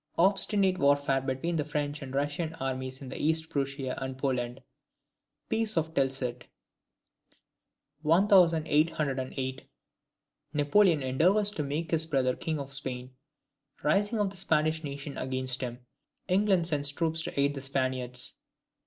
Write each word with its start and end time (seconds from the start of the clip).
Obstinate 0.17 0.79
warfare 0.79 1.21
between 1.21 1.57
the 1.57 1.63
French 1.63 2.01
and 2.01 2.15
Russian 2.15 2.55
armies 2.55 3.03
in 3.03 3.13
East 3.13 3.51
Prussia 3.51 3.93
and 4.01 4.17
Poland. 4.17 4.63
Peace 5.47 5.77
of 5.77 5.93
Tilsit. 5.93 6.45
1808. 8.01 9.69
Napoleon 10.55 11.03
endeavours 11.03 11.51
to 11.51 11.61
make 11.61 11.91
his 11.91 12.07
brother 12.07 12.35
King 12.35 12.57
of 12.57 12.73
Spain. 12.73 13.11
Rising 13.83 14.17
of 14.19 14.31
the 14.31 14.37
Spanish 14.37 14.83
nation 14.83 15.19
against 15.19 15.61
him. 15.61 15.85
England 16.27 16.65
sends 16.65 16.91
troops 16.91 17.21
to 17.21 17.39
aid 17.39 17.53
the 17.53 17.61
Spaniards. 17.61 18.33